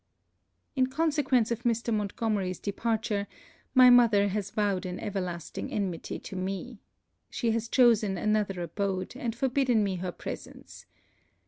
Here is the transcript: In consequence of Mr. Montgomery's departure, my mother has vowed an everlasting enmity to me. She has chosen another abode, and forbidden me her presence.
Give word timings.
In 0.75 0.87
consequence 0.87 1.51
of 1.51 1.61
Mr. 1.61 1.93
Montgomery's 1.93 2.57
departure, 2.57 3.27
my 3.75 3.91
mother 3.91 4.29
has 4.29 4.49
vowed 4.49 4.83
an 4.83 4.99
everlasting 4.99 5.71
enmity 5.71 6.17
to 6.17 6.35
me. 6.35 6.81
She 7.29 7.51
has 7.51 7.69
chosen 7.69 8.17
another 8.17 8.61
abode, 8.63 9.13
and 9.15 9.35
forbidden 9.35 9.83
me 9.83 9.97
her 9.97 10.11
presence. 10.11 10.87